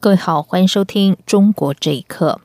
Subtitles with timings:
[0.00, 2.40] 各位好，欢迎收听《中国这一刻》。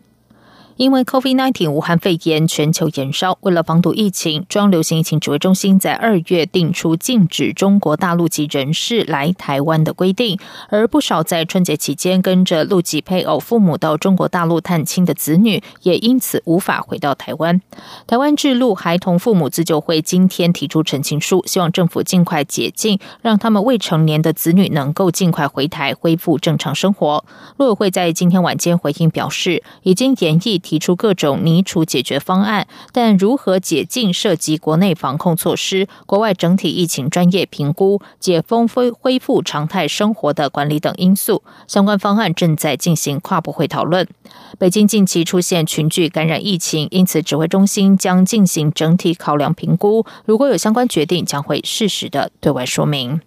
[0.75, 10.39] 因为 COVID-19 武汉肺炎全球延烧，为了防堵疫情，中央流行疫情指挥中心在二月定出禁止中国大陆籍人士来台湾的规定。
[10.69, 17.61] 而不少在春节期间跟着陆籍配偶、父母到中国大陆探亲的子女，也因此无法回到台湾。
[18.07, 27.23] 台湾智路孩童父母自救会今天提出陈情书，希望政府尽快解禁，让他们未成年的子女能够尽快回台，恢复正常生活。
[27.57, 30.62] 陆委会在今天晚间回应表示，已经研议。
[30.63, 44.07] 提出各种拟处解决方案，但如何解禁涉及国内防控措施、国外整体疫情专业评估、解封恢恢复常态生活的管理等因素，相关方案正在进行跨部会讨论。
[44.57, 53.19] 北京近期出现群聚感染疫情，因此指挥中心将进行整体考量评估，如果有相关决定，将会适时的对外说明。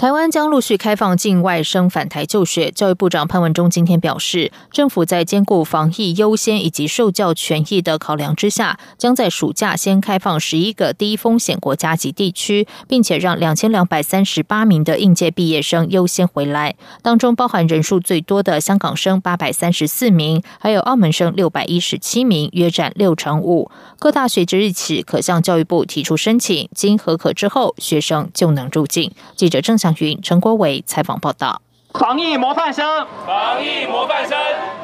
[0.00, 2.70] 台湾将陆续开放境外生返台就学。
[2.70, 23.70] 教育部长潘文忠今天表示，政府在兼顾防疫优先以及受教权益的考量之下，将在暑假先开放十一个低风险国家及地区，并且让两千两百三十八名的应届毕业生优先回来，当中包含人数最多的香港生八百三十四名，还有澳门生六百一十七名，约占六成五。
[23.98, 29.12] 各大学即日起可向教育部提出申请，经核可之后，学生就能入境。
[29.36, 29.76] 记者郑。
[29.98, 34.38] 云陈国伟采访报道：防疫模范生，防疫模范生，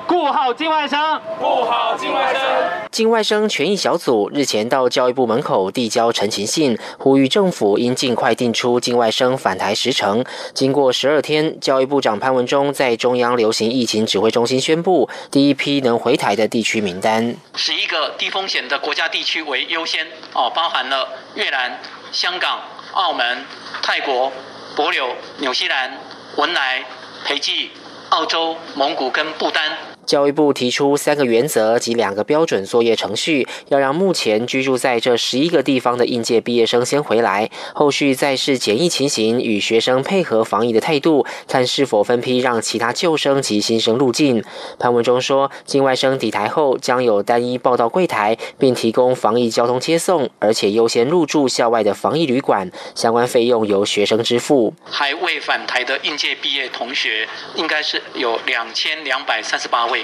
[0.07, 2.43] 顾好境外生，顾好境外生。
[2.91, 10.25] 境外生权益小组日前到教育部门口递交陈情信，呼吁政府应尽快定出境外生返台时程。
[10.55, 21.79] 经过十二天，教育部长潘文忠在中央流行疫情指挥中心宣布，第一批能回台的地区名单，十一个低风险的国家地区为优先哦，包含了越南、
[22.13, 22.61] 香港、
[22.95, 23.45] 澳门、
[23.83, 24.33] 泰国。
[24.77, 25.91] 博柳、纽西兰、
[26.37, 26.85] 文莱、
[27.25, 27.71] 斐济、
[28.11, 29.96] 澳洲、蒙古跟不丹。
[30.07, 44.45] 教育部提出三个原则及两个标准作业程序，要让目前居住在这十一个地方的应届毕业生先回来，后续再视检疫情形与学生配合防疫的态度，看是否分批让其他旧生及新生入境。
[44.79, 54.73] 潘文忠说，境外生抵台后将有单一报到柜台，并提供防疫交通接送，而且优先入住校外的防疫旅馆，相关费用由学生支付。
[54.85, 59.96] 还未返台的应届毕业同学，应该是有两千两百三十八位。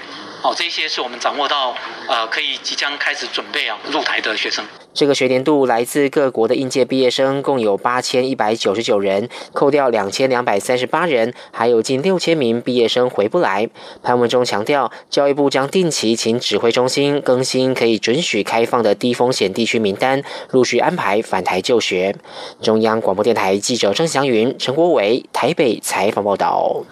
[0.42, 1.75] 哦，这些是我们掌握到，
[2.08, 4.64] 呃，可以即将开始准备啊入台的学生。
[4.92, 13.70] 这个学年度来自各国的应届毕业生共有八千一百九十九人，扣掉两千两百三十八人，还有近六千名毕业生回不来。
[14.03, 22.14] 潘文中强调，教育部将定期请指挥中心更新可以准许开放的低风险地区名单，陆续安排返台就学。
[22.60, 26.84] 中央广播电台记者郑祥云、陈国伟台北采访报道。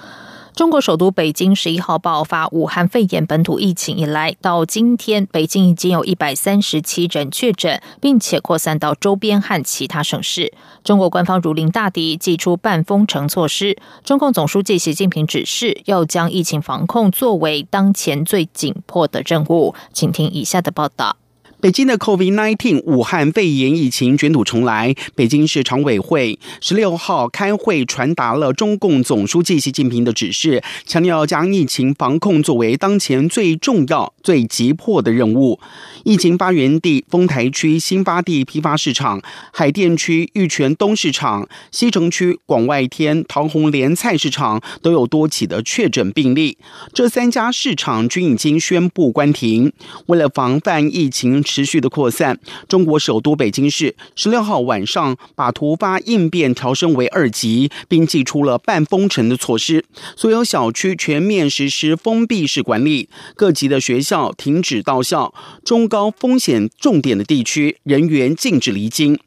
[0.61, 10.53] 中国首都北京十一号爆发武汉肺炎本土疫情以来，到今天，北京已经有一百三十七人确诊，并且扩散到周边和其他省市。
[10.85, 13.79] 中国官方如临大敌，祭出半封城措施。
[14.05, 19.75] 中共总书记习近平指示，要将疫情防控作为当前最紧迫的任务。
[19.95, 21.17] 请听以下的报道。
[21.61, 35.61] 北京的 COVID-19 武汉肺炎疫情卷土重来，北京市常委会十六号开会传达了中共总书记习近平的指示，强调将疫情防控作为当前最重要、最急迫的任务。
[36.05, 39.21] 疫情发源地丰台区新发地批发市场、
[39.53, 46.57] 海淀区玉泉东市场、西城区广外天桃红莲菜市场都有多起的确诊病例，
[46.95, 49.71] 这三家市场均已经宣布关停。
[50.07, 52.39] 为了防范疫情，持续的扩散，
[52.69, 69.19] 中国首都北京市十六号晚上把突发应变调升为二级，并祭出了半封城的措施，所有小区全面实施封闭式管理，各级的学校停止到校，中高风险重点的地区人员禁止离京。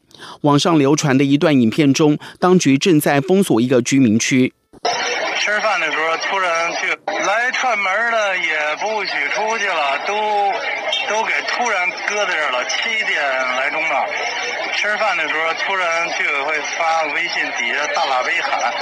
[0.42, 4.54] 网上流传的一段影片中，当局正在封锁一个居民区。
[5.36, 6.88] 吃饭的时候突然去
[7.26, 10.14] 来串门的也不许出去了，都
[11.08, 12.64] 都给突然搁在这了。
[12.64, 13.22] 七点
[13.56, 14.06] 来钟了，
[14.74, 18.72] 吃饭的时候突然居委会发微信底下大喇叭一喊，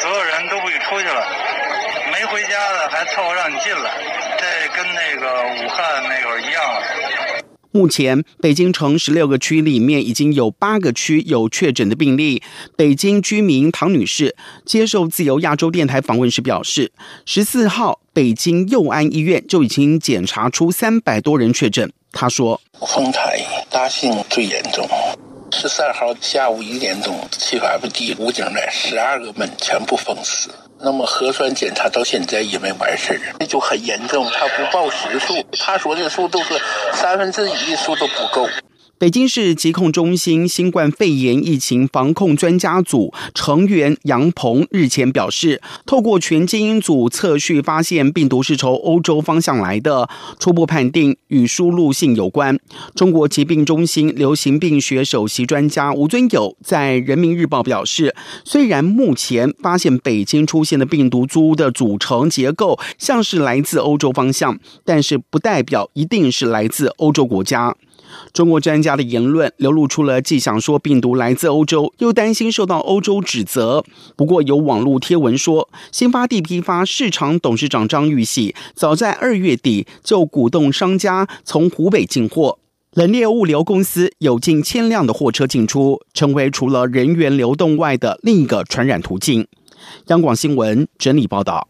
[0.00, 1.26] 所有人都不许出去了。
[2.12, 3.90] 没回家的还凑合让你进来，
[4.38, 7.35] 这跟那个武汉那会儿一样了。
[7.76, 12.42] 目前，北京城十六个区里面已经有八个区有确诊的病例。
[12.74, 14.34] 北京居民唐女士
[14.64, 16.90] 接受自由亚洲电台访问时表示，
[17.26, 21.92] 十四号北京佑安医院就已经检查出三百多人确诊。
[22.12, 23.38] 她说：“丰台
[23.70, 24.88] 大兴最严重。”
[25.52, 30.48] 十三号下午一点钟，七百不地武警来，十二个门全部封死。
[30.78, 34.30] 那么核酸检查到现在也没完事儿，那就很严重。
[34.30, 36.54] 他不报实数，他说的数都是
[36.92, 38.48] 三分之一数都不够。
[38.98, 50.08] 北京市疾控中心新冠肺炎疫情防控专家组成员杨鹏日前表示，透过全基因组测序发现病毒是从欧洲方向来的，
[50.38, 52.58] 初步判定与输入性有关。
[52.94, 58.16] 中国疾病中心流行病学首席专家吴尊友在人民日报表示，
[58.46, 67.76] 虽然目前发现北京出现的病毒株的组成结构像是来自欧洲方向，但是不代表一定是来自欧洲国家。
[68.32, 73.84] 中国专家的言论流露出了既想说病毒来自欧洲，又担心受到欧洲指责。
[74.16, 82.58] 不过有网络贴文说，新发地批发市场董事长张玉玺早在二月底就鼓动商家从湖北进货。
[82.92, 89.46] 冷链物流公司有近千辆的货车进出，成为除了人员流动外的另一个传染途径。
[90.06, 91.68] 央广新闻整理报道。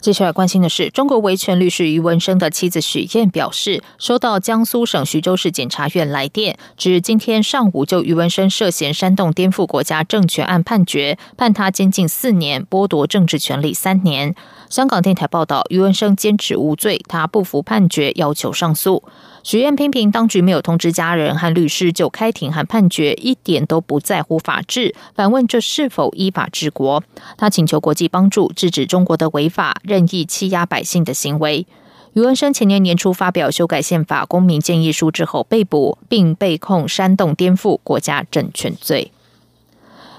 [0.00, 14.34] 接下来关心的是，中国维权律师余文生的妻子许燕表示，收到江苏省徐州市检察院来电，指今天上午就余文生涉嫌煽动颠覆国家政权案判决，判他监禁四年，剥夺政治权利三年。
[14.70, 19.02] 香港电台报道，余文生坚持无罪，他不服判决，要求上诉。
[19.48, 27.02] 许愿批评当局没有通知家人和律师就开庭和判决，一点都不在乎法治，反问这是否依法治国？
[27.38, 31.66] 他请求国际帮助制止中国的违法、任意欺压百姓的行为。
[32.12, 39.10] 余文生前年年初发表修改宪法公民建议书之后被捕，并被控煽动颠覆国家政权罪。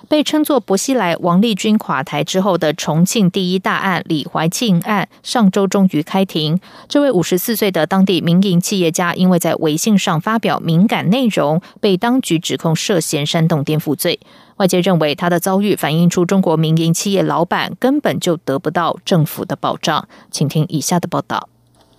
[0.09, 6.59] 被称作薄熙来王立军垮台之后的重庆第一大案李怀庆案，上周终于开庭。
[6.87, 14.19] 这位五十四岁的当地民营企业家，因为在微信上发表敏感内容，被当局指控涉嫌煽动颠覆罪。
[14.55, 20.07] 外界认为他的遭遇反映出中国民营企业老板根本就得不到政府的保障。
[20.31, 21.47] 请听以下的报道：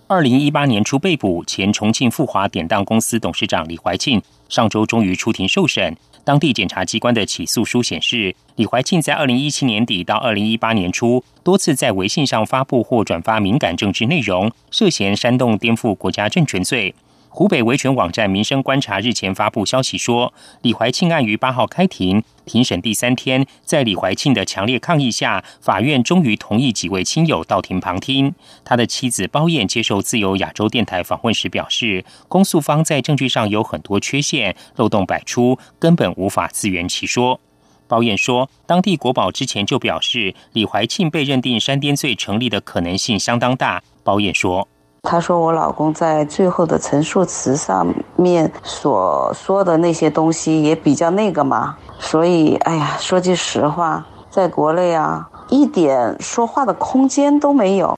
[0.07, 5.95] 二零一八年初被捕前重庆富华典当公司董事长李怀庆，上周终于出庭受审。
[6.23, 16.93] 当地检察机关的起诉书显示，李怀庆在二零一七年底到二零一八年初，多次在微信上发布或转发敏感政治内容，涉嫌煽动颠覆国家政权罪。
[17.33, 20.33] 湖北维权网站民生观察日前发布消息说，
[20.63, 28.35] 李怀庆案于八号开庭，庭审第三天，在李怀庆的强烈抗议下，法院终于同意几位亲友到庭旁听。
[28.65, 37.39] 他的妻子包燕接受自由亚洲电台访问时表示，公诉方在证据上有很多缺陷，漏洞百出，根本无法自圆其说。
[37.87, 43.81] 包燕说，当地国保之前就表示，李怀庆被认定山巅罪成立的可能性相当大。
[44.03, 44.67] 包燕说。
[45.03, 57.97] 他说：“我老公在最后的陈述词上面所说的那些东西也比较那个嘛，所以，哎呀，说句实话，在国内啊，一点说话的空间都没有。”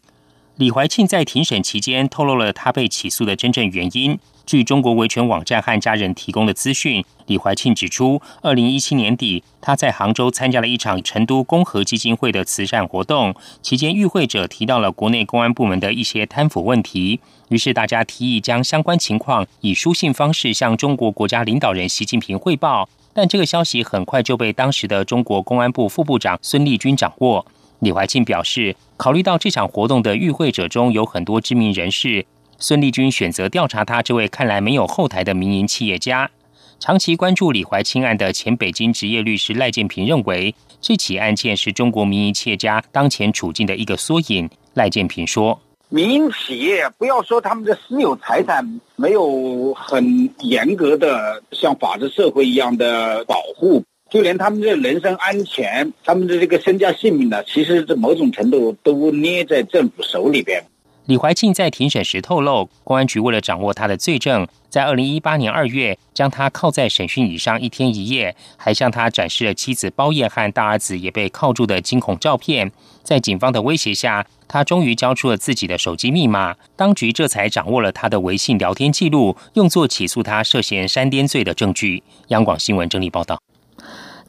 [0.55, 4.17] 李怀庆在庭审期间透露了他被起诉的真正原因。
[4.45, 17.19] 据中国维权网站和家人提供的资讯，李怀庆指出，二零一七年底，他在杭州参加了一场成都公和基金会的慈善活动，期间与会者提到了国内公安部门的一些贪腐问题，
[17.49, 27.45] 于是大家提议将相关情况以书信方式向中国国家领导人习近平汇报，但这个消息很快就被当时的中国公安部副部长孙立军掌握。
[27.79, 32.25] 李怀庆表示，考虑到这场活动的与会者中有很多知名人士。
[32.63, 36.31] 孙立军选择调查他这位看来没有后台的民营企业家。
[36.79, 44.49] 长期关注李怀清案的前北京职业律师赖建平认为，这起案件是中国民营企业家当前处境的一个缩影。
[44.75, 45.59] 赖建平说
[45.91, 60.63] ：“民营企业不要说他们的私有财产没有很严格的像法治社会一样的保护，就连他们的人身安全、他们的这个身家性命呢，其实这某种程度都捏在政府手里边。”
[61.05, 72.71] 李怀庆在庭审时透露，公安局为了掌握他的罪证，在二零一八年二月将他铐在审讯椅上一天一夜，还向他展示了妻子包燕和大儿子也被铐住的惊恐照片。
[73.03, 82.01] 在警方的威胁下，他终于交出了自己的手机密码，当局这才掌握了他的微信聊天记录，用作起诉他涉嫌煽颠罪的证据。
[82.29, 83.37] 央广新闻整理报道。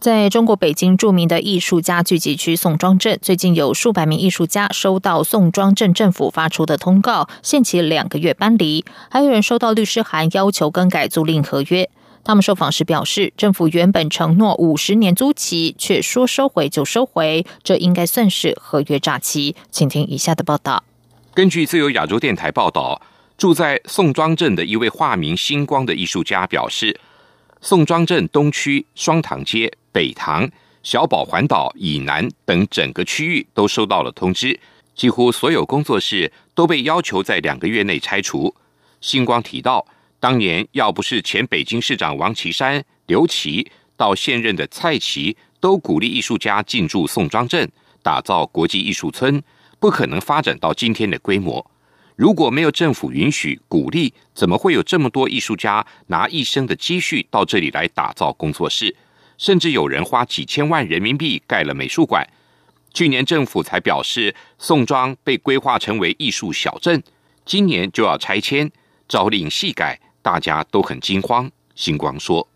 [0.01, 11.89] 在中国北京著名的艺术家聚集区宋庄镇，最近有数百名艺术家收到宋庄镇政府发出的通告，限期两个月搬离；还有人收到律师函，要求更改租赁合约。
[12.23, 19.57] 他们受访时表示，政府原本承诺五十年租期，却说收回就收回，这应该算是合约诈欺。
[19.71, 20.85] 请听以下的报道。
[21.33, 23.01] 根据自由亚洲电台报道，
[23.39, 27.01] 住在宋庄镇的一位化名星光的艺术家表示，
[27.61, 29.73] 宋庄镇东区双塘街。
[29.95, 30.51] 北塘、
[30.83, 34.59] 小宝环岛以南等整个区域都收到了通知，
[34.97, 38.53] 几乎所有工作室都被要求在两个月内拆除。
[39.01, 39.87] 星光提到，
[40.19, 47.71] 当年要不是前北京市长王岐山、刘琦到现任的蔡奇都鼓励艺术家进驻宋庄镇，
[48.03, 49.41] 打造国际艺术村，
[49.79, 51.65] 不可能发展到今天的规模。
[52.17, 58.97] 如果没有政府允许鼓励，怎么会有这么多艺术家拿一生的积蓄到这里来打造工作室？
[59.37, 62.27] 甚至有人花几千万人民币盖了美术馆。
[62.93, 67.03] 去年政府才表示，宋庄被规划成为艺术小镇，
[67.45, 68.71] 今年就要拆迁，
[69.09, 71.51] 朝令夕改，大家都很惊慌。
[71.75, 72.47] 星光说：“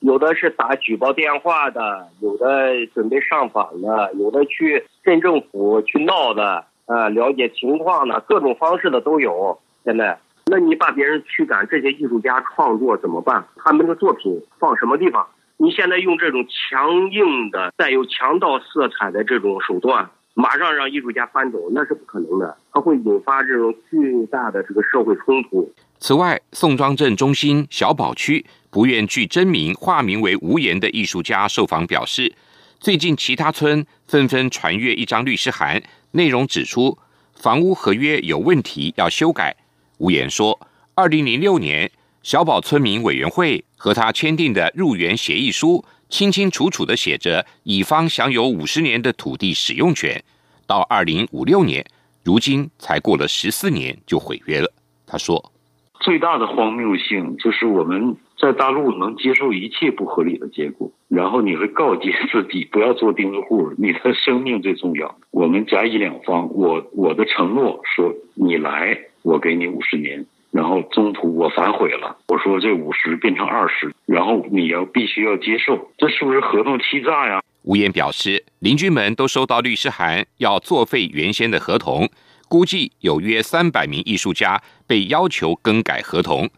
[0.00, 9.60] 有的是打举报电话的，有的准备上访的，有的去镇政府去闹的，啊，了解情况的，各种方式的都有。
[9.84, 13.46] 现在，那你把别人驱赶，这些艺术家创作怎么办？
[13.56, 25.72] 他们的作品放什么地方？”你现在用这种强硬的、带有强盗色彩的这种手段，马上让艺术家搬走，那是不可能的，它会引发这种巨大的这个社会冲突。
[25.98, 32.34] 此外，宋庄镇中心小宝区不愿具真名、化名为无言的艺术家受访表示，
[32.80, 35.80] 最近其他村纷纷传阅一张律师函，
[36.10, 36.98] 内容指出
[37.32, 39.56] 房屋合约有问题要修改。
[39.98, 40.58] 无言说，
[40.96, 41.90] 二零零六年。
[42.24, 50.24] 小宝村民委员会和他签订的入园协议书，清清楚楚的写着，乙方享有五十年的土地使用权，
[50.66, 51.84] 到二零五六年，
[52.24, 54.72] 如今才过了十四年就毁约了。
[55.06, 55.52] 他说
[56.00, 65.14] ：“最大的荒谬性就是我们在大陆能接受一切不合理的结果，然后你会告诫自己不要做钉子户，你的生命最重要。
[65.30, 77.42] 我们甲乙两方，我我的承诺说，你来，我给你五十年。”然后中途我反悔了，我说这五十变成二十，然后你要必须要接受，这是不是合同欺诈呀？
[77.62, 82.08] 吴言表示，邻居们都收到律师函，要作废原先的合同，
[82.48, 86.48] 估计有约三百名艺术家被要求更改合同。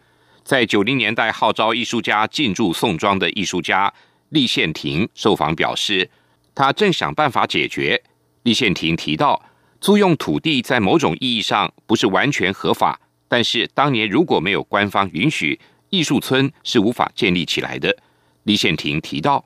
[0.44, 3.90] 在九零年代号召艺术家进驻宋庄的艺术家
[4.28, 6.10] 厉宪廷受访表示，
[6.54, 8.02] 他正想办法解决。
[8.42, 9.42] 厉宪廷提到，
[9.80, 13.00] 租用土地在某种意义上不是完全合法。
[13.28, 15.58] 但是当年如果没有官方允许，
[15.90, 17.96] 艺术村是无法建立起来的。
[18.44, 19.44] 李宪廷提到，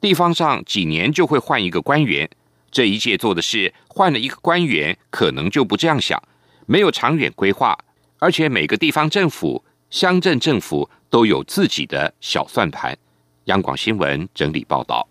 [0.00, 2.28] 地方上几年就会换一个官员，
[2.70, 6.22] 这一届做的是换了一个官员，可能就不这样想，
[6.66, 7.78] 没有长远规划，
[8.18, 12.96] 而且每个地方政府、乡镇政府都有自己的小算盘。
[13.44, 15.06] 央广新闻整理报道。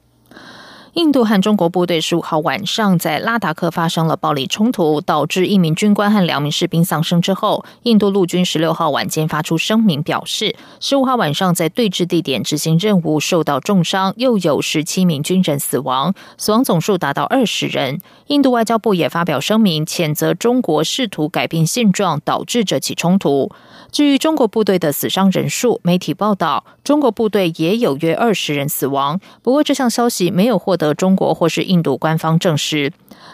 [0.97, 17.99] 印度和中国部队十五号晚上在拉达克发生了暴力冲突，导致一名军官和两名士兵丧生之后，印度陆军十六号晚间发出声明表示，十五号晚上在对峙地点执行任务受到重伤，又有十七名军人死亡，死亡总数达到二十人。
[18.25, 23.51] 印度外交部也发表声明，谴责中国试图改变现状，导致这起冲突。
[23.91, 29.19] 至于中国部队的死伤人数，媒体报道，中国部队也有约二十人死亡。
[29.43, 32.91] 不过，这项消息没有获得中国或是印度官方证实。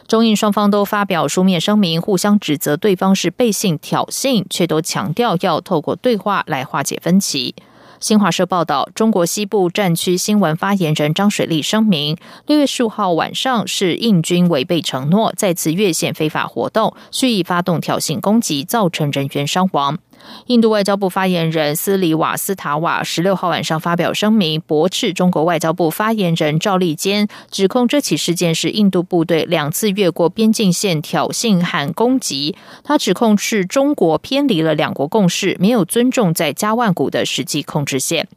[0.08, 7.56] 中印双方都发表书面声明，互相指责对方是背信挑衅，却都强调要透过对话来化解分歧。
[8.00, 12.18] 新华社报道，中国西部战区新闻发言人张水利声明，
[12.48, 19.98] 六月十五号晚上是印军违背承诺，再次越线非法活动，蓄意发动挑衅攻击，造成人员伤亡。
[20.48, 32.56] 印度外交部发言人斯里瓦斯塔瓦十六号晚上发表声明，驳斥中国外交部发言人赵立坚指控这起事件是印度部队两次越过边境线挑衅和攻击。
[32.84, 38.28] 他指控是中国偏离了两国共识，没有尊重在加万谷的实际控制线。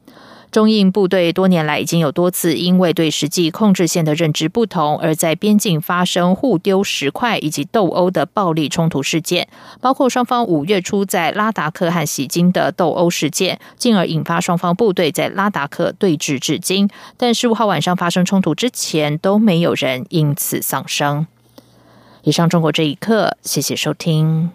[0.56, 9.46] 中印部队多年来已经有多次因为对实际控制线的认知不同，而在边境发生互丢石块以及斗殴的暴力冲突事件，
[9.82, 16.88] 包括双方五月初在拉达克和喜金的斗殴事件，进而引发双方部队在拉达克对峙至今。
[17.18, 21.26] 但十五号晚上发生冲突之前，都没有人因此丧生。
[22.22, 24.52] 以上中国这一刻，谢谢收听。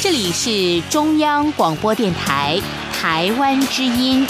[0.00, 2.60] 这里是中央广播电台
[2.92, 4.24] 台湾之音。